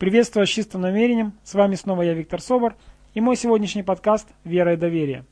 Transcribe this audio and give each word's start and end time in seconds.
Приветствую 0.00 0.46
с 0.46 0.48
чистым 0.48 0.80
намерением. 0.80 1.34
С 1.44 1.52
вами 1.52 1.74
снова 1.74 2.00
я, 2.00 2.14
Виктор 2.14 2.40
Собор, 2.40 2.74
и 3.12 3.20
мой 3.20 3.36
сегодняшний 3.36 3.82
подкаст 3.82 4.26
«Вера 4.44 4.72
и 4.72 4.76
доверие». 4.78 5.26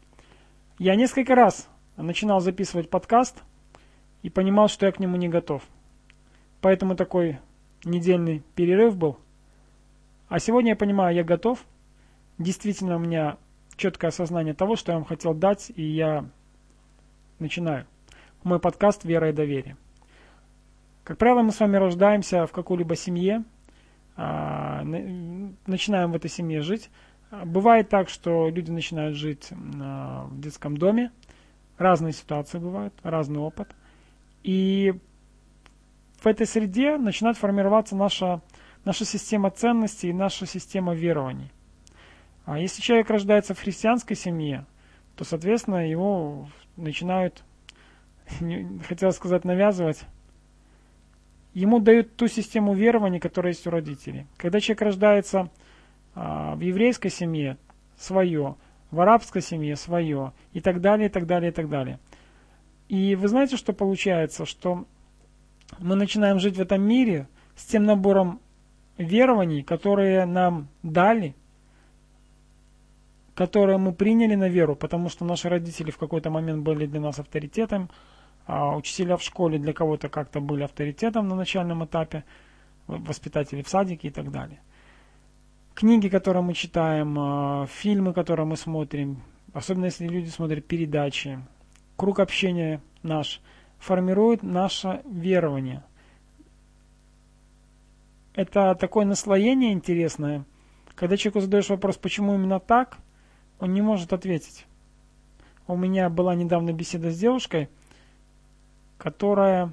Я 0.78 0.94
несколько 0.94 1.34
раз 1.34 1.70
начинал 1.96 2.40
записывать 2.40 2.90
подкаст 2.90 3.42
и 4.20 4.28
понимал, 4.28 4.68
что 4.68 4.84
я 4.84 4.92
к 4.92 4.98
нему 5.00 5.16
не 5.16 5.30
готов. 5.30 5.62
Поэтому 6.60 6.96
такой 6.96 7.38
недельный 7.82 8.42
перерыв 8.56 8.94
был. 8.94 9.16
А 10.28 10.38
сегодня 10.38 10.72
я 10.72 10.76
понимаю, 10.76 11.16
я 11.16 11.24
готов. 11.24 11.64
Действительно, 12.36 12.96
у 12.96 12.98
меня 12.98 13.38
четкое 13.78 14.10
осознание 14.10 14.52
того, 14.52 14.76
что 14.76 14.92
я 14.92 14.98
вам 14.98 15.06
хотел 15.06 15.32
дать, 15.32 15.72
и 15.76 15.82
я 15.82 16.26
начинаю. 17.38 17.86
Мой 18.42 18.60
подкаст 18.60 19.04
«Вера 19.04 19.30
и 19.30 19.32
доверие». 19.32 19.78
Как 21.04 21.16
правило, 21.16 21.40
мы 21.40 21.52
с 21.52 21.58
вами 21.58 21.78
рождаемся 21.78 22.46
в 22.46 22.52
какой-либо 22.52 22.96
семье– 22.96 23.44
начинаем 24.18 26.12
в 26.12 26.16
этой 26.16 26.28
семье 26.28 26.60
жить. 26.60 26.90
Бывает 27.30 27.88
так, 27.88 28.08
что 28.08 28.48
люди 28.48 28.70
начинают 28.70 29.16
жить 29.16 29.50
а, 29.80 30.24
в 30.24 30.40
детском 30.40 30.76
доме. 30.76 31.12
Разные 31.76 32.12
ситуации 32.12 32.58
бывают, 32.58 32.94
разный 33.02 33.38
опыт. 33.38 33.68
И 34.42 34.94
в 36.20 36.26
этой 36.26 36.46
среде 36.46 36.96
начинает 36.96 37.36
формироваться 37.36 37.94
наша, 37.94 38.40
наша 38.84 39.04
система 39.04 39.50
ценностей 39.50 40.08
и 40.08 40.12
наша 40.12 40.46
система 40.46 40.94
верований. 40.94 41.52
А 42.44 42.58
если 42.58 42.82
человек 42.82 43.10
рождается 43.10 43.54
в 43.54 43.60
христианской 43.60 44.16
семье, 44.16 44.66
то, 45.14 45.24
соответственно, 45.24 45.88
его 45.88 46.48
начинают, 46.76 47.44
хотел 48.88 49.12
сказать, 49.12 49.44
навязывать 49.44 50.00
ему 51.54 51.80
дают 51.80 52.16
ту 52.16 52.28
систему 52.28 52.74
верований, 52.74 53.20
которая 53.20 53.52
есть 53.52 53.66
у 53.66 53.70
родителей. 53.70 54.26
Когда 54.36 54.60
человек 54.60 54.82
рождается 54.82 55.50
а, 56.14 56.54
в 56.54 56.60
еврейской 56.60 57.10
семье, 57.10 57.56
свое, 57.96 58.56
в 58.90 59.00
арабской 59.00 59.42
семье 59.42 59.76
свое, 59.76 60.32
и 60.52 60.60
так 60.60 60.80
далее, 60.80 61.08
и 61.08 61.10
так 61.10 61.26
далее, 61.26 61.50
и 61.50 61.54
так 61.54 61.68
далее. 61.68 61.98
И 62.88 63.14
вы 63.14 63.28
знаете, 63.28 63.56
что 63.56 63.72
получается? 63.72 64.46
Что 64.46 64.86
мы 65.78 65.94
начинаем 65.94 66.38
жить 66.38 66.56
в 66.56 66.60
этом 66.60 66.82
мире 66.82 67.28
с 67.54 67.64
тем 67.64 67.84
набором 67.84 68.40
верований, 68.96 69.62
которые 69.62 70.24
нам 70.26 70.68
дали, 70.82 71.34
которые 73.34 73.78
мы 73.78 73.92
приняли 73.92 74.34
на 74.34 74.48
веру, 74.48 74.74
потому 74.74 75.08
что 75.08 75.24
наши 75.24 75.48
родители 75.48 75.90
в 75.90 75.98
какой-то 75.98 76.30
момент 76.30 76.62
были 76.62 76.86
для 76.86 77.00
нас 77.00 77.18
авторитетом, 77.18 77.90
учителя 78.48 79.16
в 79.16 79.22
школе 79.22 79.58
для 79.58 79.72
кого-то 79.72 80.08
как-то 80.08 80.40
были 80.40 80.62
авторитетом 80.62 81.28
на 81.28 81.36
начальном 81.36 81.84
этапе, 81.84 82.24
воспитатели 82.86 83.62
в 83.62 83.68
садике 83.68 84.08
и 84.08 84.10
так 84.10 84.30
далее. 84.30 84.60
Книги, 85.74 86.08
которые 86.08 86.42
мы 86.42 86.54
читаем, 86.54 87.16
а, 87.18 87.66
фильмы, 87.66 88.12
которые 88.12 88.46
мы 88.46 88.56
смотрим, 88.56 89.22
особенно 89.52 89.84
если 89.84 90.08
люди 90.08 90.28
смотрят 90.28 90.66
передачи, 90.66 91.38
круг 91.96 92.18
общения 92.20 92.80
наш 93.02 93.40
формирует 93.78 94.42
наше 94.42 95.02
верование. 95.04 95.84
Это 98.34 98.74
такое 98.74 99.04
наслоение 99.04 99.72
интересное. 99.72 100.44
Когда 100.94 101.16
человеку 101.16 101.40
задаешь 101.40 101.68
вопрос, 101.68 101.96
почему 101.96 102.34
именно 102.34 102.60
так, 102.60 102.98
он 103.60 103.72
не 103.72 103.82
может 103.82 104.12
ответить. 104.12 104.66
У 105.66 105.76
меня 105.76 106.08
была 106.08 106.34
недавно 106.34 106.72
беседа 106.72 107.10
с 107.10 107.18
девушкой, 107.18 107.68
которая, 108.98 109.72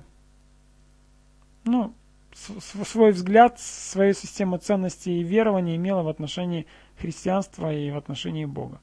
ну, 1.65 1.93
свой 2.33 3.11
взгляд, 3.11 3.59
свою 3.59 4.13
систему 4.13 4.57
ценностей 4.57 5.19
и 5.19 5.23
верований 5.23 5.75
имела 5.75 6.03
в 6.03 6.07
отношении 6.07 6.67
христианства 6.97 7.73
и 7.73 7.91
в 7.91 7.97
отношении 7.97 8.45
Бога. 8.45 8.79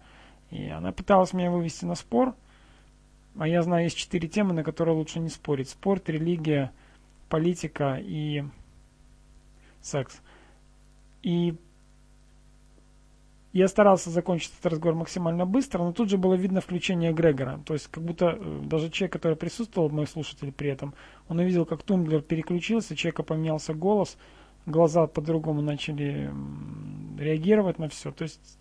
И 0.51 0.69
она 0.69 0.93
пыталась 0.93 1.33
меня 1.33 1.51
вывести 1.51 1.85
на 1.85 1.95
спор, 1.95 2.35
а 3.39 3.49
я 3.49 3.63
знаю, 3.63 3.85
есть 3.85 3.97
четыре 3.97 4.29
темы, 4.29 4.53
на 4.53 4.63
которые 4.63 4.95
лучше 4.95 5.21
не 5.21 5.31
спорить. 5.31 5.71
Спорт, 5.71 6.09
религия, 6.09 6.73
политика 7.29 7.99
и 7.99 8.45
секс. 9.81 10.21
И 11.23 11.57
я 13.53 13.69
старался 13.69 14.11
закончить 14.11 14.53
этот 14.59 14.73
разговор 14.73 14.99
максимально 14.99 15.45
быстро, 15.45 15.83
но 15.83 15.93
тут 15.93 16.09
же 16.09 16.17
было 16.17 16.35
видно 16.35 16.61
включение 16.61 17.13
Грегора. 17.13 17.61
То 17.67 17.75
есть 17.75 17.89
как 17.89 18.03
будто 18.03 18.39
э, 18.39 18.61
даже 18.65 18.91
человек, 18.91 19.13
который 19.13 19.37
присутствовал, 19.37 19.91
мой 19.91 20.07
слушатель 20.07 20.53
при 20.53 20.71
этом, 20.71 20.95
он 21.29 21.39
увидел, 21.39 21.67
как 21.67 21.83
тумблер 21.83 22.23
переключился, 22.23 22.97
человека 22.97 23.23
поменялся 23.23 23.75
голос, 23.75 24.17
глаза 24.65 25.07
по-другому 25.07 25.61
начали 25.61 26.31
реагировать 27.19 27.79
на 27.79 27.89
все. 27.89 28.11
То 28.11 28.23
есть 28.23 28.59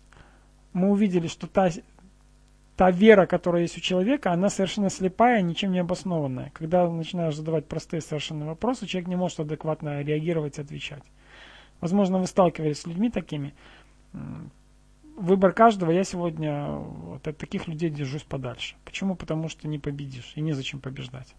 мы 0.74 0.90
увидели, 0.90 1.26
что 1.26 1.46
та, 1.46 1.70
та 2.76 2.90
вера, 2.90 3.24
которая 3.24 3.62
есть 3.62 3.78
у 3.78 3.80
человека, 3.80 4.30
она 4.30 4.50
совершенно 4.50 4.90
слепая, 4.90 5.40
ничем 5.40 5.72
не 5.72 5.78
обоснованная. 5.78 6.50
Когда 6.52 6.86
начинаешь 6.90 7.36
задавать 7.36 7.66
простые 7.66 8.02
совершенно 8.02 8.44
вопросы, 8.44 8.86
человек 8.86 9.08
не 9.08 9.16
может 9.16 9.40
адекватно 9.40 10.02
реагировать 10.02 10.58
и 10.58 10.62
отвечать. 10.62 11.02
Возможно, 11.80 12.18
вы 12.18 12.26
сталкивались 12.26 12.80
с 12.80 12.86
людьми 12.86 13.10
такими, 13.10 13.54
выбор 15.16 15.52
каждого, 15.52 15.90
я 15.90 16.04
сегодня 16.04 16.66
вот 16.68 17.26
от 17.26 17.38
таких 17.38 17.68
людей 17.68 17.90
держусь 17.90 18.22
подальше. 18.22 18.76
Почему? 18.84 19.14
Потому 19.14 19.48
что 19.48 19.68
не 19.68 19.78
победишь 19.78 20.32
и 20.34 20.40
незачем 20.40 20.80
побеждать. 20.80 21.34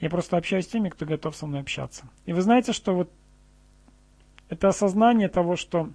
Я 0.00 0.10
просто 0.10 0.36
общаюсь 0.36 0.64
с 0.64 0.68
теми, 0.68 0.88
кто 0.88 1.06
готов 1.06 1.36
со 1.36 1.46
мной 1.46 1.60
общаться. 1.60 2.08
И 2.26 2.32
вы 2.32 2.42
знаете, 2.42 2.72
что 2.72 2.94
вот 2.94 3.10
это 4.48 4.68
осознание 4.68 5.28
того, 5.28 5.56
что 5.56 5.90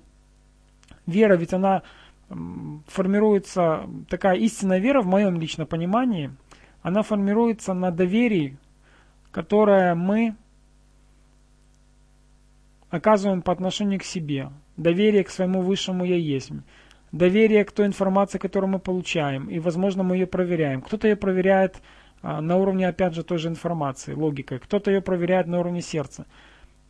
вера, 1.05 1.35
ведь 1.35 1.53
она 1.53 1.83
формируется, 2.87 3.89
такая 4.09 4.35
истинная 4.37 4.79
вера 4.79 5.01
в 5.01 5.07
моем 5.07 5.39
личном 5.39 5.67
понимании, 5.67 6.31
она 6.81 7.03
формируется 7.03 7.73
на 7.73 7.91
доверии, 7.91 8.57
которое 9.31 9.93
мы 9.95 10.35
оказываем 12.89 13.41
по 13.41 13.51
отношению 13.51 13.99
к 13.99 14.03
себе, 14.03 14.51
доверие 14.77 15.23
к 15.23 15.29
своему 15.29 15.61
высшему 15.61 16.05
«я 16.05 16.15
есть», 16.15 16.51
доверие 17.11 17.65
к 17.65 17.71
той 17.71 17.87
информации, 17.87 18.37
которую 18.37 18.71
мы 18.71 18.79
получаем, 18.79 19.49
и, 19.49 19.59
возможно, 19.59 20.03
мы 20.03 20.15
ее 20.15 20.27
проверяем. 20.27 20.81
Кто-то 20.81 21.07
ее 21.07 21.15
проверяет 21.15 21.81
а, 22.21 22.41
на 22.41 22.57
уровне, 22.57 22.87
опять 22.87 23.13
же, 23.13 23.23
той 23.23 23.37
же 23.37 23.49
информации, 23.49 24.13
логикой, 24.13 24.59
кто-то 24.59 24.91
ее 24.91 25.01
проверяет 25.01 25.47
на 25.47 25.59
уровне 25.59 25.81
сердца. 25.81 26.25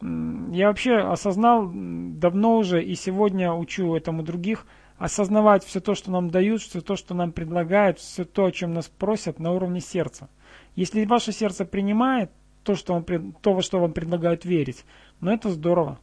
Я 0.02 0.68
вообще 0.68 0.98
осознал 0.98 1.72
давно 1.74 2.58
уже 2.58 2.84
и 2.84 2.94
сегодня 2.94 3.52
учу 3.52 3.96
этому 3.96 4.22
других 4.22 4.68
осознавать 5.00 5.64
все 5.64 5.80
то, 5.80 5.96
что 5.96 6.12
нам 6.12 6.30
дают, 6.30 6.62
все 6.62 6.82
то, 6.82 6.96
что 6.96 7.14
нам 7.16 7.32
предлагают, 7.32 8.00
все 8.00 8.24
то, 8.24 8.46
о 8.46 8.52
чем 8.52 8.74
нас 8.74 8.88
просят 8.88 9.40
на 9.40 9.52
уровне 9.52 9.80
сердца. 9.80 10.30
Если 10.76 11.06
ваше 11.06 11.32
сердце 11.32 11.66
принимает 11.66 12.32
то, 12.64 12.76
что 12.76 12.94
вам, 12.94 13.06
то 13.42 13.54
во 13.54 13.62
что 13.62 13.80
вам 13.80 13.94
предлагают 13.94 14.46
верить, 14.46 14.86
ну 15.20 15.32
это 15.32 15.50
здорово. 15.50 16.00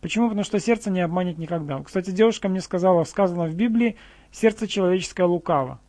Почему? 0.00 0.28
Потому 0.28 0.44
что 0.44 0.60
сердце 0.60 0.90
не 0.90 1.00
обманет 1.00 1.38
никогда. 1.38 1.82
Кстати, 1.82 2.10
девушка 2.10 2.48
мне 2.48 2.60
сказала, 2.60 3.04
сказано 3.04 3.46
в 3.46 3.54
Библии, 3.54 3.96
сердце 4.30 4.68
человеческое 4.68 5.26
лукаво. 5.26 5.80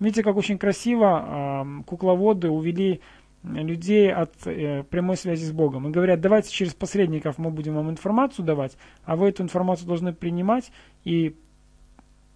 Видите, 0.00 0.22
как 0.22 0.36
очень 0.36 0.58
красиво 0.58 1.64
э, 1.82 1.82
кукловоды 1.84 2.48
увели 2.50 3.00
людей 3.42 4.12
от 4.12 4.34
э, 4.46 4.82
прямой 4.84 5.16
связи 5.16 5.44
с 5.44 5.52
Богом. 5.52 5.88
И 5.88 5.90
говорят, 5.90 6.20
давайте 6.20 6.50
через 6.50 6.74
посредников 6.74 7.38
мы 7.38 7.50
будем 7.50 7.74
вам 7.74 7.90
информацию 7.90 8.44
давать, 8.44 8.76
а 9.04 9.16
вы 9.16 9.28
эту 9.28 9.42
информацию 9.42 9.86
должны 9.86 10.12
принимать 10.12 10.72
и, 11.04 11.36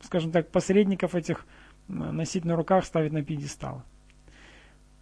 скажем 0.00 0.30
так, 0.30 0.50
посредников 0.50 1.14
этих 1.14 1.46
носить 1.88 2.44
на 2.44 2.56
руках, 2.56 2.84
ставить 2.84 3.12
на 3.12 3.22
пьедестал. 3.22 3.82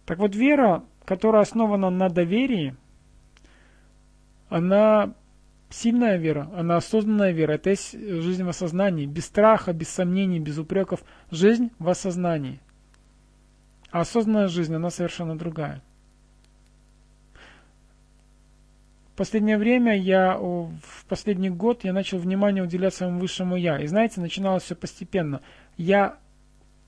Так 0.05 0.19
вот, 0.19 0.35
вера, 0.35 0.83
которая 1.05 1.43
основана 1.43 1.89
на 1.89 2.09
доверии, 2.09 2.75
она 4.49 5.13
Сильная 5.73 6.17
вера, 6.17 6.51
она 6.55 6.77
осознанная 6.77 7.31
вера, 7.31 7.53
это 7.53 7.71
есть 7.71 7.93
жизнь 7.93 8.43
в 8.43 8.49
осознании, 8.49 9.07
без 9.07 9.25
страха, 9.25 9.73
без 9.73 9.89
сомнений, 9.89 10.39
без 10.39 10.59
упреков, 10.59 11.03
жизнь 11.31 11.71
в 11.79 11.89
осознании. 11.89 12.59
А 13.89 14.01
осознанная 14.01 14.49
жизнь, 14.49 14.75
она 14.75 14.91
совершенно 14.91 15.35
другая. 15.35 15.81
В 19.13 19.17
последнее 19.17 19.57
время 19.57 19.97
я, 19.97 20.37
в 20.37 21.05
последний 21.09 21.49
год, 21.49 21.83
я 21.83 21.91
начал 21.91 22.19
внимание 22.19 22.63
уделять 22.63 22.93
своему 22.93 23.19
высшему 23.19 23.55
я. 23.55 23.79
И 23.79 23.87
знаете, 23.87 24.21
начиналось 24.21 24.61
все 24.61 24.75
постепенно. 24.75 25.41
Я 25.75 26.17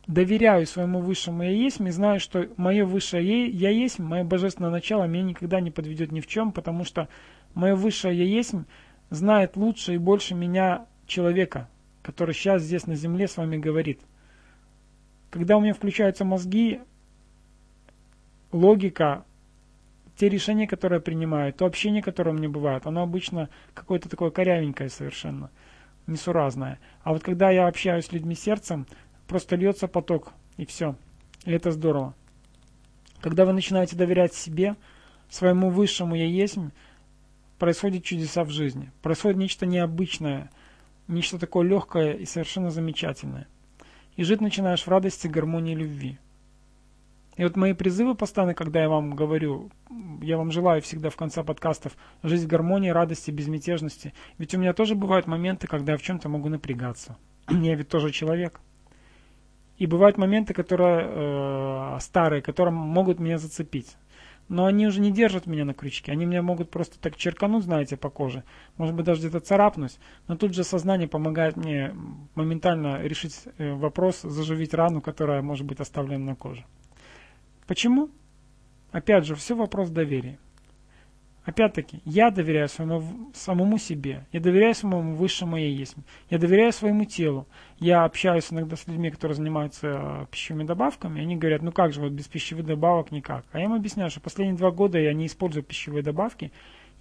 доверяю 0.05 0.67
своему 0.67 0.99
высшему 0.99 1.41
я 1.41 1.49
есть, 1.49 1.79
и 1.79 1.89
знаю, 1.89 2.19
что 2.19 2.47
мое 2.55 2.85
высшее 2.85 3.47
я 3.47 3.71
есть, 3.71 3.97
мое 3.97 4.23
божественное 4.23 4.69
начало 4.69 5.05
меня 5.05 5.23
никогда 5.23 5.59
не 5.59 5.71
подведет 5.71 6.11
ни 6.11 6.19
в 6.19 6.27
чем, 6.27 6.51
потому 6.51 6.83
что 6.83 7.07
мое 7.55 7.75
высшее 7.75 8.17
я 8.17 8.25
есть 8.25 8.53
знает 9.09 9.57
лучше 9.57 9.95
и 9.95 9.97
больше 9.97 10.35
меня 10.35 10.85
человека, 11.07 11.69
который 12.03 12.33
сейчас 12.33 12.61
здесь 12.61 12.85
на 12.85 12.95
земле 12.95 13.27
с 13.27 13.37
вами 13.37 13.57
говорит. 13.57 13.99
Когда 15.31 15.57
у 15.57 15.61
меня 15.61 15.73
включаются 15.73 16.23
мозги, 16.23 16.79
логика 18.51 19.25
те 20.15 20.29
решения, 20.29 20.67
которые 20.67 20.97
я 20.97 21.01
принимаю, 21.01 21.53
то 21.53 21.65
общение, 21.65 22.01
которое 22.01 22.31
у 22.31 22.37
меня 22.37 22.49
бывает, 22.49 22.85
оно 22.85 23.01
обычно 23.01 23.49
какое-то 23.73 24.07
такое 24.07 24.29
корявенькое 24.29 24.89
совершенно, 24.89 25.51
несуразное. 26.07 26.79
А 27.03 27.11
вот 27.11 27.21
когда 27.23 27.49
я 27.49 27.67
общаюсь 27.67 28.05
с 28.05 28.11
людьми 28.11 28.35
сердцем, 28.35 28.87
просто 29.27 29.55
льется 29.55 29.87
поток, 29.87 30.31
и 30.57 30.65
все. 30.65 30.95
И 31.43 31.51
это 31.51 31.71
здорово. 31.71 32.15
Когда 33.19 33.45
вы 33.45 33.53
начинаете 33.53 33.95
доверять 33.95 34.33
себе, 34.33 34.75
своему 35.29 35.69
высшему 35.69 36.15
«Я 36.15 36.25
есть», 36.25 36.57
происходят 37.59 38.03
чудеса 38.03 38.43
в 38.43 38.49
жизни. 38.49 38.91
Происходит 39.01 39.37
нечто 39.37 39.65
необычное, 39.65 40.51
нечто 41.07 41.39
такое 41.39 41.67
легкое 41.67 42.13
и 42.13 42.25
совершенно 42.25 42.71
замечательное. 42.71 43.47
И 44.15 44.23
жить 44.23 44.41
начинаешь 44.41 44.83
в 44.83 44.87
радости, 44.87 45.27
гармонии 45.27 45.75
любви. 45.75 46.17
И 47.37 47.43
вот 47.43 47.57
мои 47.57 47.73
призывы 47.73 48.15
постоянно, 48.15 48.53
когда 48.53 48.81
я 48.81 48.87
вам 48.87 49.13
говорю, 49.13 49.69
я 50.21 50.37
вам 50.37 50.51
желаю 50.51 50.81
всегда 50.81 51.09
в 51.09 51.17
конце 51.17 51.43
подкастов 51.43 51.97
жить 52.23 52.43
в 52.43 52.47
гармонии, 52.47 52.89
радости, 52.89 53.29
безмятежности. 53.29 54.13
Ведь 54.37 54.53
у 54.55 54.57
меня 54.57 54.73
тоже 54.73 54.95
бывают 54.95 55.27
моменты, 55.27 55.67
когда 55.67 55.93
я 55.93 55.97
в 55.97 56.01
чем-то 56.01 56.29
могу 56.29 56.47
напрягаться. 56.47 57.17
я 57.49 57.75
ведь 57.75 57.89
тоже 57.89 58.11
человек. 58.11 58.61
И 59.77 59.85
бывают 59.87 60.17
моменты, 60.17 60.53
которые 60.53 61.05
э, 61.05 61.97
старые, 61.99 62.41
которые 62.41 62.73
могут 62.73 63.19
меня 63.19 63.37
зацепить. 63.37 63.97
Но 64.47 64.65
они 64.65 64.85
уже 64.85 64.99
не 64.99 65.11
держат 65.11 65.47
меня 65.47 65.65
на 65.65 65.73
крючке. 65.73 66.11
Они 66.11 66.25
меня 66.25 66.43
могут 66.43 66.69
просто 66.69 66.99
так 66.99 67.15
черкануть, 67.15 67.63
знаете, 67.63 67.97
по 67.97 68.09
коже. 68.09 68.43
Может 68.77 68.95
быть, 68.95 69.05
даже 69.05 69.21
где-то 69.21 69.39
царапнуть. 69.39 69.97
Но 70.27 70.35
тут 70.35 70.53
же 70.53 70.63
сознание 70.63 71.07
помогает 71.07 71.57
мне 71.57 71.95
моментально 72.35 73.01
решить 73.01 73.35
э, 73.57 73.73
вопрос, 73.73 74.21
заживить 74.21 74.73
рану, 74.73 75.01
которая 75.01 75.41
может 75.41 75.65
быть 75.65 75.79
оставлена 75.79 76.23
на 76.23 76.35
коже. 76.35 76.63
Почему? 77.65 78.09
Опять 78.91 79.25
же, 79.25 79.35
все 79.35 79.55
вопрос 79.55 79.89
доверия. 79.89 80.37
Опять-таки, 81.45 82.01
я 82.05 82.31
доверяю 82.31 82.67
своему, 82.67 83.31
самому 83.35 83.77
себе, 83.77 84.25
я 84.31 84.39
доверяю 84.39 84.73
своему 84.73 85.13
высшему 85.13 85.57
я 85.57 85.67
есть, 85.67 85.95
я 86.31 86.39
доверяю 86.39 86.73
своему 86.73 87.05
телу. 87.05 87.47
Я 87.79 88.03
общаюсь 88.03 88.51
иногда 88.51 88.75
с 88.75 88.87
людьми, 88.87 89.11
которые 89.11 89.35
занимаются 89.35 89.87
э, 89.87 90.25
пищевыми 90.31 90.65
добавками, 90.65 91.19
и 91.19 91.21
они 91.21 91.35
говорят, 91.35 91.61
ну 91.61 91.71
как 91.71 91.93
же, 91.93 92.01
вот 92.01 92.13
без 92.13 92.27
пищевых 92.27 92.65
добавок 92.65 93.11
никак. 93.11 93.45
А 93.51 93.59
я 93.59 93.65
им 93.65 93.73
объясняю, 93.73 94.09
что 94.09 94.21
последние 94.21 94.57
два 94.57 94.71
года 94.71 94.97
я 94.97 95.13
не 95.13 95.27
использую 95.27 95.63
пищевые 95.63 96.01
добавки, 96.01 96.51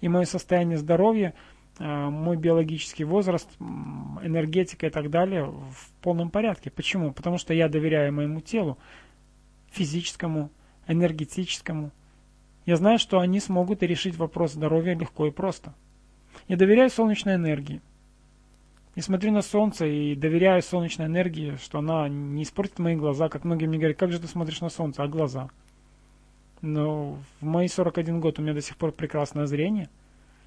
и 0.01 0.07
мое 0.07 0.25
состояние 0.25 0.77
здоровья, 0.77 1.33
э, 1.79 1.83
мой 1.83 2.37
биологический 2.37 3.03
возраст, 3.03 3.49
энергетика 3.59 4.85
и 4.85 4.91
так 4.91 5.09
далее 5.09 5.45
в 5.45 5.91
полном 6.03 6.29
порядке. 6.29 6.69
Почему? 6.69 7.13
Потому 7.13 7.39
что 7.39 7.55
я 7.55 7.67
доверяю 7.67 8.13
моему 8.13 8.41
телу, 8.41 8.77
физическому, 9.71 10.51
энергетическому, 10.87 11.91
я 12.65 12.77
знаю, 12.77 12.97
что 12.97 13.19
они 13.19 13.39
смогут 13.39 13.83
решить 13.83 14.17
вопрос 14.17 14.53
здоровья 14.53 14.95
легко 14.95 15.27
и 15.27 15.31
просто. 15.31 15.73
Я 16.47 16.57
доверяю 16.57 16.89
солнечной 16.89 17.35
энергии. 17.35 17.81
И 18.95 19.01
смотрю 19.01 19.31
на 19.31 19.41
солнце 19.41 19.85
и 19.85 20.15
доверяю 20.15 20.61
солнечной 20.63 21.07
энергии, 21.07 21.57
что 21.61 21.79
она 21.79 22.07
не 22.09 22.43
испортит 22.43 22.79
мои 22.79 22.95
глаза. 22.95 23.29
Как 23.29 23.43
многие 23.43 23.67
мне 23.67 23.77
говорят, 23.77 23.97
как 23.97 24.11
же 24.11 24.19
ты 24.19 24.27
смотришь 24.27 24.61
на 24.61 24.69
солнце, 24.69 25.03
а 25.03 25.07
глаза? 25.07 25.49
Но 26.61 27.19
в 27.39 27.45
мои 27.45 27.67
41 27.67 28.19
год 28.19 28.39
у 28.39 28.41
меня 28.41 28.53
до 28.53 28.61
сих 28.61 28.77
пор 28.77 28.93
прекрасное 28.93 29.45
зрение. 29.45 29.89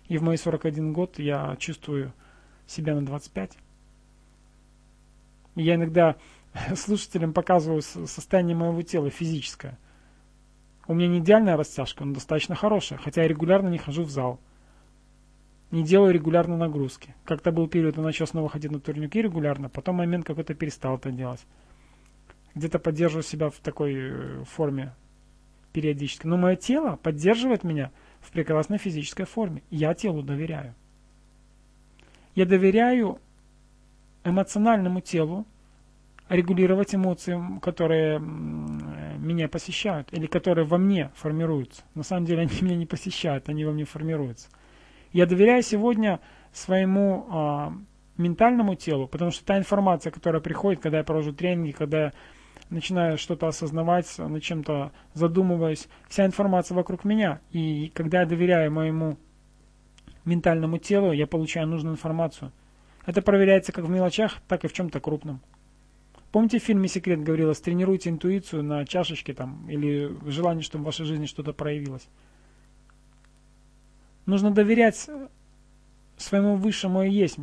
И 0.09 0.19
в 0.19 0.23
мои 0.23 0.37
41 0.37 0.93
год 0.93 1.19
я 1.19 1.55
чувствую 1.59 2.13
себя 2.67 2.95
на 2.95 3.05
25. 3.05 3.53
Я 5.55 5.75
иногда 5.77 6.17
слушателям 6.75 7.33
показываю 7.33 7.83
состояние 7.83 8.57
моего 8.57 8.83
тела 8.83 9.09
физическое– 9.09 9.79
у 10.89 10.95
меня 10.95 11.07
не 11.07 11.19
идеальная 11.19 11.57
растяжка, 11.57 12.05
но 12.05 12.15
достаточно 12.15 12.55
хорошая, 12.55 12.99
хотя 12.99 13.23
я 13.23 13.29
регулярно 13.29 13.69
не 13.69 13.79
хожу 13.79 14.03
в 14.03 14.11
зал. 14.11 14.41
Не 15.71 15.85
делаю 15.85 16.15
регулярно 16.15 16.57
нагрузки. 16.57 17.15
Как-то 17.25 17.53
был 17.53 17.69
период, 17.69 17.99
я 17.99 18.03
начал 18.03 18.27
снова 18.27 18.49
ходить 18.49 18.71
на 18.71 18.81
турнюки 18.81 19.21
регулярно, 19.21 19.69
потом 19.69 19.97
момент 19.97 20.25
какой-то 20.25 20.55
перестал 20.55 20.97
это 20.97 21.13
делать. 21.13 21.45
Где-то 22.55 22.79
поддерживаю 22.79 23.23
себя 23.23 23.51
в 23.51 23.59
такой 23.59 23.95
э, 23.97 24.45
форме 24.45 24.95
периодически. 25.75 26.27
Но 26.27 26.39
мое 26.39 26.57
тело 26.57 26.97
поддерживает 26.97 27.65
меня 27.65 27.93
в 28.21 28.33
прекрасной 28.33 28.79
физической 28.79 29.25
форме. 29.25 29.63
Я 29.69 29.93
телу 29.93 30.23
доверяю. 30.23 30.75
Я 32.35 32.47
доверяю 32.47 33.19
эмоциональному 34.25 35.03
телу, 35.03 35.45
регулировать 36.31 36.95
эмоции, 36.95 37.39
которые 37.61 38.19
меня 39.29 39.49
посещают, 39.49 40.13
или 40.13 40.27
которые 40.27 40.67
во 40.67 40.79
мне 40.79 41.11
формируются. 41.15 41.83
На 41.95 42.03
самом 42.03 42.25
деле 42.25 42.43
они 42.43 42.51
меня 42.63 42.77
не 42.77 42.87
посещают, 42.87 43.49
они 43.49 43.65
во 43.65 43.73
мне 43.73 43.85
формируются. 43.85 44.49
Я 45.13 45.27
доверяю 45.27 45.63
сегодня 45.63 46.21
своему 46.53 47.27
а, 47.31 47.73
ментальному 48.17 48.75
телу, 48.75 49.07
потому 49.07 49.31
что 49.31 49.45
та 49.45 49.59
информация, 49.59 50.11
которая 50.11 50.43
приходит, 50.43 50.83
когда 50.83 50.99
я 50.99 51.05
провожу 51.05 51.33
тренинги, 51.33 51.73
когда 51.73 52.05
я 52.07 52.13
начинаю 52.71 53.17
что-то 53.17 53.47
осознавать, 53.47 54.19
над 54.19 54.43
чем-то 54.43 54.93
задумываюсь, 55.15 55.89
вся 56.09 56.27
информация 56.27 56.75
вокруг 56.75 57.05
меня. 57.05 57.41
И 57.51 57.91
когда 57.95 58.21
я 58.21 58.27
доверяю 58.27 58.73
моему 58.73 59.17
ментальному 60.25 60.79
телу, 60.79 61.13
я 61.13 61.27
получаю 61.27 61.67
нужную 61.67 61.95
информацию. 61.95 62.53
Это 63.07 63.23
проверяется 63.23 63.73
как 63.73 63.87
в 63.87 63.91
мелочах, 63.91 64.39
так 64.49 64.65
и 64.65 64.69
в 64.69 64.73
чем-то 64.73 65.01
крупном. 65.01 65.41
Помните 66.33 66.59
в 66.59 66.63
фильме 66.63 66.89
«Секрет» 66.89 67.23
говорилось, 67.23 67.61
тренируйте 67.61 68.11
интуицию 68.11 68.63
на 68.63 68.85
чашечке 68.85 69.33
там, 69.33 69.69
или 69.71 70.15
желание, 70.29 70.63
чтобы 70.63 70.83
в 70.83 70.87
вашей 70.87 71.07
жизни 71.07 71.25
что-то 71.25 71.53
проявилось. 71.55 72.07
Нужно 74.27 74.51
доверять 74.51 75.09
своему 76.19 76.57
высшему 76.57 77.03
и 77.03 77.11
есть. 77.11 77.39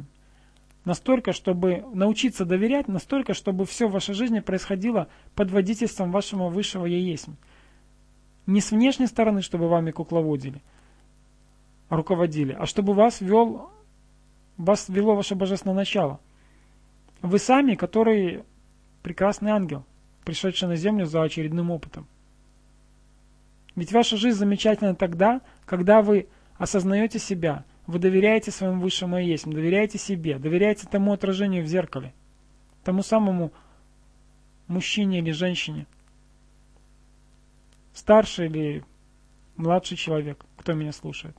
Настолько, 0.83 1.33
чтобы 1.33 1.83
научиться 1.93 2.45
доверять, 2.45 2.87
настолько, 2.87 3.33
чтобы 3.33 3.65
все 3.65 3.87
в 3.87 3.93
вашей 3.93 4.13
жизни 4.13 4.39
происходило 4.39 5.07
под 5.33 5.49
водительством 5.49 6.11
вашего 6.11 6.49
высшего 6.49 6.85
я 6.85 6.99
есть. 6.99 7.25
Не 8.45 8.61
с 8.61 8.69
внешней 8.69 9.07
стороны, 9.07 9.41
чтобы 9.41 9.67
вами 9.67 9.89
кукловодили, 9.89 10.61
руководили, 11.89 12.51
а 12.51 12.67
чтобы 12.67 12.93
вас 12.93 13.19
вел, 13.19 13.71
вас 14.57 14.87
вело 14.89 15.15
ваше 15.15 15.33
божественное 15.33 15.75
начало. 15.75 16.19
Вы 17.23 17.39
сами, 17.39 17.73
которые 17.73 18.45
прекрасный 19.05 19.51
ангел, 19.51 19.85
пришедший 20.23 20.67
на 20.67 20.75
землю 20.75 21.05
за 21.05 21.21
очередным 21.21 21.69
опытом. 21.69 22.07
Ведь 23.75 23.91
ваша 23.91 24.17
жизнь 24.17 24.35
замечательна 24.35 24.95
тогда, 24.95 25.41
когда 25.65 26.01
вы 26.01 26.27
осознаете 26.57 27.19
себя, 27.19 27.65
вы 27.85 27.99
доверяете 27.99 28.49
своему 28.49 28.81
высшему 28.81 29.19
есть, 29.19 29.45
доверяете 29.45 29.99
себе, 29.99 30.39
доверяете 30.39 30.87
тому 30.87 31.13
отражению 31.13 31.63
в 31.63 31.67
зеркале, 31.67 32.15
тому 32.83 33.03
самому 33.03 33.53
мужчине 34.67 35.19
или 35.19 35.29
женщине, 35.29 35.85
старший 37.93 38.47
или 38.47 38.83
младший 39.55 39.97
человек, 39.97 40.43
кто 40.57 40.73
меня 40.73 40.91
слушает. 40.91 41.37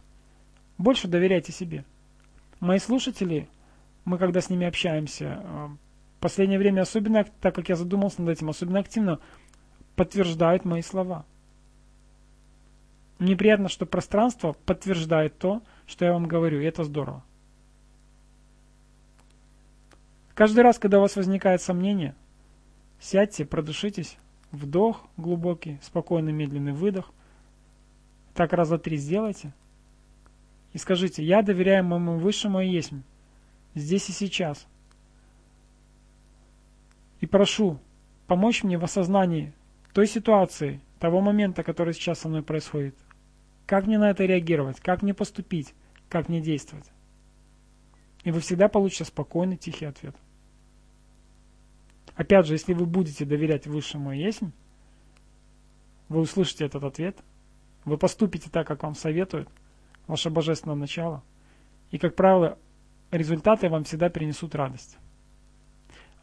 Больше 0.79 1.09
доверяйте 1.09 1.51
себе. 1.51 1.85
Мои 2.61 2.79
слушатели, 2.79 3.49
мы 4.05 4.19
когда 4.19 4.41
с 4.41 4.51
ними 4.51 4.69
общаемся, 4.69 5.43
э, 5.43 5.69
последнее 6.27 6.59
время 6.59 6.81
особенно, 6.81 7.25
так 7.41 7.55
как 7.55 7.69
я 7.69 7.77
задумался 7.77 8.21
над 8.21 8.37
этим, 8.37 8.49
особенно 8.49 8.81
активно 8.81 9.21
подтверждают 9.95 10.65
мои 10.65 10.83
слова. 10.83 11.25
Мне 13.21 13.37
приятно, 13.37 13.69
что 13.69 13.87
пространство 13.87 14.57
подтверждает 14.67 15.39
то, 15.39 15.63
что 15.87 16.05
я 16.05 16.13
вам 16.13 16.27
говорю, 16.27 16.61
и 16.61 16.65
это 16.65 16.83
здорово. 16.83 17.23
Каждый 20.35 20.65
раз, 20.65 20.81
когда 20.81 20.99
у 20.99 21.03
вас 21.03 21.15
возникает 21.15 21.63
сомнение, 21.63 22.17
сядьте, 22.99 23.45
продышитесь, 23.45 24.19
вдох 24.51 25.07
глубокий, 25.17 25.79
спокойный, 25.81 26.33
медленный 26.33 26.73
выдох. 26.73 27.13
Так 28.35 28.53
раза 28.53 28.79
три 28.79 28.97
сделайте. 28.97 29.55
И 30.73 30.79
скажите, 30.79 31.23
я 31.23 31.43
доверяю 31.43 31.85
моему 31.85 32.19
высшему 32.19 32.61
и 32.63 32.69
есть 32.69 32.91
здесь 33.77 34.09
и 34.09 34.13
сейчас– 34.13 34.67
и 37.21 37.27
прошу 37.27 37.79
помочь 38.27 38.63
мне 38.63 38.79
в 38.79 38.85
осознании 38.85 39.53
той 39.93 40.07
ситуации, 40.07 40.81
того 40.99 41.21
момента, 41.21 41.63
который 41.63 41.95
сейчас 41.95 42.21
со 42.21 42.29
мной 42.29 42.43
происходит. 42.43 42.95
Как 43.67 43.87
мне 43.87 43.99
на 43.99 44.11
это 44.11 44.25
реагировать, 44.25 44.81
как 44.81 45.03
мне 45.03 45.15
поступить, 45.15 45.75
как 46.09 46.29
мне 46.29 46.41
действовать. 46.41 46.91
И 48.25 48.31
вы 48.31 48.41
всегда 48.41 48.69
получите 48.69 49.05
спокойный, 49.05 49.57
тихий 49.57 49.87
ответ. 49.87 50.15
Опять 52.15 52.47
же, 52.47 52.55
если 52.55 52.73
вы 52.73 52.87
будете 52.87 53.25
доверять 53.25 53.67
высшему 53.67 54.13
есмь, 54.13 54.51
вы 56.09 56.21
услышите 56.21 56.65
этот 56.65 56.85
ответ, 56.85 57.19
вы 57.85 57.99
поступите 57.99 58.49
так, 58.51 58.67
как 58.67 58.83
вам 58.83 58.95
советуют, 58.95 59.49
ваше 60.07 60.31
божественное 60.31 60.77
начало, 60.77 61.23
и, 61.91 61.99
как 61.99 62.17
правило, 62.17 62.59
результаты 63.11 63.69
вам 63.69 63.85
всегда 63.85 64.09
принесут 64.09 64.55
радость. 64.55 64.99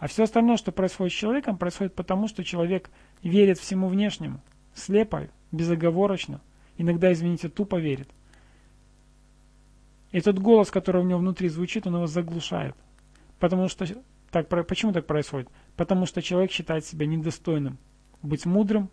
А 0.04 0.08
все 0.08 0.24
остальное, 0.24 0.58
что 0.58 0.74
происходит 0.74 1.14
с 1.14 1.16
человеком, 1.16 1.58
происходит 1.58 1.96
потому, 1.96 2.28
что 2.28 2.44
человек 2.44 2.90
верит 3.22 3.58
всему 3.58 3.88
внешнему, 3.88 4.42
слепо, 4.74 5.30
безоговорочно, 5.54 6.42
иногда, 6.76 7.14
извините, 7.14 7.48
тупо 7.48 7.78
верит. 7.78 8.10
И 10.12 10.20
тот 10.20 10.40
голос, 10.40 10.72
который 10.72 11.02
у 11.02 11.06
него 11.06 11.20
внутри 11.20 11.48
звучит, 11.48 11.88
он 11.88 11.96
его 11.96 12.08
заглушает. 12.08 12.76
Потому 13.40 13.70
что 13.70 13.86
так, 14.30 14.50
почему 14.68 14.92
так 14.92 15.08
происходит? 15.08 15.48
Потому 15.78 16.06
что 16.06 16.22
человек 16.22 16.52
считает 16.52 16.84
себя 16.84 17.06
недостойным 17.06 17.78
быть 18.22 18.46
мудрым, 18.46 18.90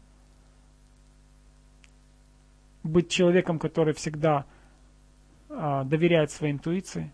быть 2.84 3.08
человеком, 3.08 3.58
который 3.58 3.94
всегда 3.94 4.46
а, 5.48 5.82
доверяет 5.82 6.30
своей 6.30 6.52
интуиции. 6.52 7.12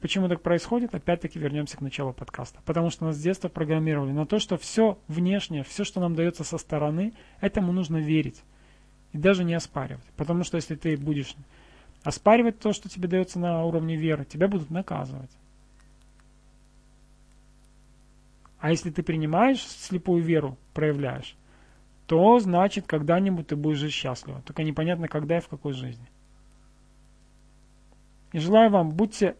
Почему 0.00 0.28
так 0.28 0.42
происходит? 0.42 0.94
Опять-таки 0.94 1.38
вернемся 1.38 1.76
к 1.76 1.80
началу 1.80 2.12
подкаста. 2.12 2.60
Потому 2.64 2.90
что 2.90 3.06
нас 3.06 3.16
с 3.16 3.22
детства 3.22 3.48
программировали 3.48 4.12
на 4.12 4.26
то, 4.26 4.38
что 4.38 4.56
все 4.56 4.98
внешнее, 5.08 5.64
все, 5.64 5.82
что 5.82 6.00
нам 6.00 6.14
дается 6.14 6.44
со 6.44 6.56
стороны, 6.56 7.14
этому 7.40 7.72
нужно 7.72 7.96
верить. 7.96 8.42
И 9.12 9.18
даже 9.18 9.42
не 9.42 9.54
оспаривать. 9.54 10.04
Потому 10.16 10.44
что 10.44 10.56
если 10.56 10.76
ты 10.76 10.96
будешь 10.96 11.34
оспаривать 12.04 12.60
то, 12.60 12.72
что 12.72 12.88
тебе 12.88 13.08
дается 13.08 13.40
на 13.40 13.64
уровне 13.64 13.96
веры, 13.96 14.24
тебя 14.24 14.46
будут 14.46 14.70
наказывать. 14.70 15.30
А 18.60 18.70
если 18.70 18.90
ты 18.90 19.02
принимаешь 19.02 19.60
слепую 19.60 20.22
веру, 20.22 20.56
проявляешь, 20.74 21.36
то 22.06 22.38
значит 22.38 22.86
когда-нибудь 22.86 23.48
ты 23.48 23.56
будешь 23.56 23.78
жить 23.78 23.92
счастливо. 23.92 24.42
Только 24.42 24.62
непонятно 24.62 25.08
когда 25.08 25.38
и 25.38 25.40
в 25.40 25.48
какой 25.48 25.72
жизни. 25.72 26.06
И 28.32 28.38
желаю 28.38 28.70
вам, 28.70 28.90
будьте 28.90 29.36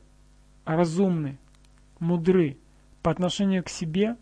разумны, 0.76 1.38
мудры 1.98 2.58
по 3.02 3.10
отношению 3.10 3.64
к 3.64 3.68
себе, 3.68 4.16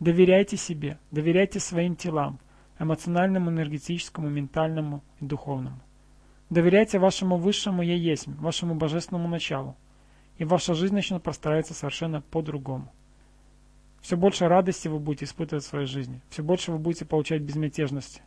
доверяйте 0.00 0.56
себе, 0.56 0.98
доверяйте 1.10 1.60
своим 1.60 1.96
телам, 1.96 2.38
эмоциональному, 2.78 3.50
энергетическому, 3.50 4.28
ментальному 4.28 5.02
и 5.20 5.24
духовному. 5.24 5.80
Доверяйте 6.50 6.98
вашему 6.98 7.36
высшему 7.36 7.82
Я 7.82 7.94
есть, 7.94 8.26
вашему 8.28 8.74
божественному 8.74 9.28
началу, 9.28 9.76
и 10.36 10.44
ваша 10.44 10.74
жизнь 10.74 10.94
начнет 10.94 11.22
простраиваться 11.22 11.74
совершенно 11.74 12.20
по-другому. 12.20 12.92
Все 14.02 14.16
больше 14.16 14.48
радости 14.48 14.88
вы 14.88 14.98
будете 14.98 15.24
испытывать 15.24 15.64
в 15.64 15.68
своей 15.68 15.86
жизни, 15.86 16.20
все 16.28 16.42
больше 16.42 16.72
вы 16.72 16.78
будете 16.78 17.04
получать 17.04 17.42
безмятежности. 17.42 18.22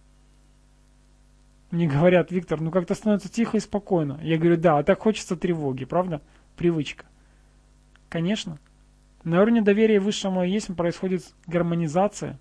Мне 1.72 1.88
говорят, 1.88 2.32
Виктор, 2.32 2.62
ну 2.62 2.72
как-то 2.72 2.96
становится 2.96 3.30
тихо 3.30 3.58
и 3.58 3.60
спокойно. 3.60 4.20
Я 4.24 4.38
говорю, 4.38 4.58
да, 4.58 4.78
а 4.78 4.84
так 4.84 5.00
хочется 5.02 5.36
тревоги, 5.36 5.86
правда? 5.86 6.22
Привычка. 6.56 7.06
Конечно. 8.15 8.60
На 9.25 9.41
уровне 9.41 9.62
доверия 9.62 10.00
высшему 10.00 10.41
есть 10.41 10.74
происходит 10.74 11.34
гармонизация, 11.48 12.39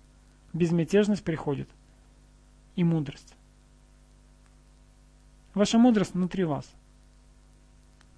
безмятежность 0.53 1.21
приходит 1.21 1.67
и 2.77 2.85
мудрость. 2.85 3.35
Ваша 5.53 5.77
мудрость 5.77 6.13
внутри 6.13 6.45
вас. 6.45 6.73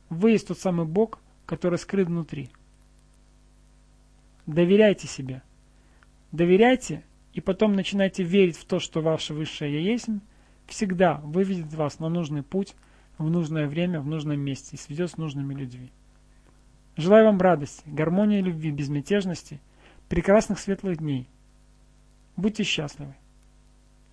Вы 0.10 0.34
есть 0.34 0.48
тот 0.48 0.60
самый 0.60 0.86
Бог, 0.86 1.18
который 1.48 1.80
скрыт 1.80 2.10
внутри. 2.10 2.52
Доверяйте 4.46 5.08
себе. 5.08 5.42
Доверяйте 6.32 7.04
и 7.34 7.42
потом 7.42 7.74
начинайте 7.74 8.22
верить 8.22 8.58
в 8.58 8.66
то, 8.66 8.78
что 8.78 9.02
ваше 9.02 9.34
высшее 9.34 9.84
Я 9.84 9.94
есть, 9.94 10.10
всегда 10.68 11.16
выведет 11.24 11.74
вас 11.74 11.98
на 11.98 12.08
нужный 12.08 12.44
путь, 12.44 12.76
в 13.18 13.28
нужное 13.32 13.68
время, 13.68 14.00
в 14.00 14.06
нужном 14.06 14.40
месте 14.40 14.76
и 14.76 14.80
сведет 14.80 15.10
с 15.10 15.18
нужными 15.18 15.56
людьми. 15.56 15.92
Желаю 16.98 17.26
вам 17.26 17.38
радости, 17.40 17.84
гармонии, 17.86 18.42
любви, 18.42 18.72
безмятежности, 18.72 19.62
прекрасных 20.10 20.58
светлых 20.58 20.98
дней. 20.98 21.30
Будьте 22.36 22.64
счастливы. 22.64 23.14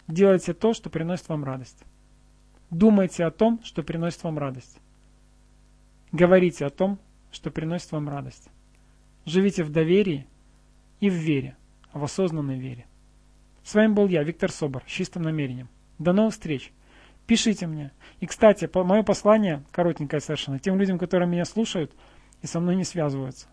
Делайте 0.06 0.52
то, 0.52 0.74
что 0.74 0.90
приносит 0.90 1.26
вам 1.30 1.44
радость. 1.44 1.82
Думайте 2.68 3.24
о 3.24 3.30
том, 3.30 3.58
что 3.64 3.82
приносит 3.82 4.22
вам 4.22 4.38
радость. 4.38 4.78
Говорите 6.12 6.66
о 6.66 6.70
том, 6.70 6.98
что 7.32 7.50
приносит 7.50 7.90
вам 7.92 8.06
радость. 8.06 8.50
Живите 9.24 9.64
в 9.64 9.72
доверии 9.72 10.26
и 11.00 11.08
в 11.08 11.14
вере, 11.14 11.56
в 11.94 12.04
осознанной 12.04 12.58
вере. 12.58 12.84
С 13.62 13.74
вами 13.74 13.94
был 13.94 14.08
я, 14.08 14.22
Виктор 14.22 14.52
Собор, 14.52 14.84
с 14.86 14.90
чистым 14.90 15.22
намерением. 15.22 15.70
До 15.98 16.12
новых 16.12 16.34
встреч. 16.34 16.70
Пишите 17.26 17.66
мне. 17.66 17.92
И, 18.20 18.26
кстати, 18.26 18.68
мое 18.74 19.02
послание, 19.02 19.64
коротенькое 19.70 20.20
совершенно, 20.20 20.58
тем 20.58 20.78
людям, 20.78 20.98
которые 20.98 21.26
меня 21.26 21.46
слушают– 21.46 21.90
и 22.44 22.46
со 22.46 22.60
мной 22.60 22.76
не 22.76 22.84
связываются. 22.84 23.48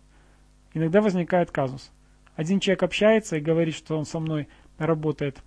Иногда 0.73 1.01
возникает 1.01 1.49
казус. 1.49 1.93
Один 2.35 2.59
человек 2.59 2.83
общается 2.83 3.37
и 3.37 3.41
говорит, 3.41 3.73
что 3.73 3.97
он 3.97 4.03
со 4.03 4.19
мной 4.19 4.49
работает, 4.77 5.41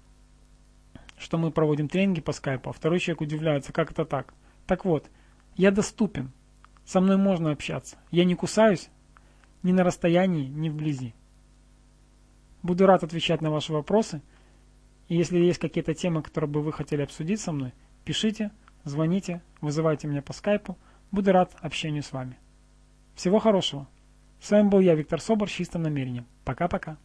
что 1.18 1.36
мы 1.36 1.50
проводим 1.50 1.88
тренинги 1.88 2.22
по 2.22 2.32
скайпу, 2.32 2.70
а 2.70 2.72
второй 2.72 3.00
человек 3.00 3.20
удивляется, 3.20 3.74
как 3.74 3.90
это 3.90 4.06
так. 4.06 4.32
Так 4.66 4.86
вот, 4.86 5.10
я 5.56 5.70
доступен, 5.70 6.32
со 6.86 7.02
мной 7.02 7.18
можно 7.18 7.50
общаться. 7.50 7.98
Я 8.10 8.24
не 8.24 8.34
кусаюсь 8.34 8.88
ни 9.62 9.72
на 9.72 9.84
расстоянии, 9.84 10.46
ни 10.46 10.70
вблизи. 10.70 11.14
Буду 12.62 12.86
рад 12.86 13.04
отвечать 13.04 13.42
на 13.42 13.50
ваши 13.50 13.74
вопросы. 13.74 14.22
И 15.08 15.16
если 15.18 15.36
есть 15.36 15.58
какие-то 15.58 15.92
темы, 15.92 16.22
которые 16.22 16.48
бы 16.48 16.62
вы 16.62 16.72
хотели 16.72 17.02
обсудить 17.02 17.40
со 17.40 17.52
мной, 17.52 17.74
пишите, 18.06 18.52
звоните, 18.84 19.42
вызывайте 19.60 20.08
меня 20.08 20.22
по 20.22 20.32
скайпу. 20.32 20.78
Буду 21.10 21.32
рад 21.32 21.54
общению 21.60 22.02
с 22.02 22.10
вами. 22.10 22.38
Всего 23.14 23.38
хорошего. 23.38 23.87
С 24.40 24.50
вами 24.50 24.68
был 24.68 24.80
я, 24.80 24.94
Виктор 24.94 25.21
Собор, 25.21 25.49
с 25.49 25.52
чистым 25.52 25.83
намерением. 25.83 26.26
Пока-пока. 26.44 26.99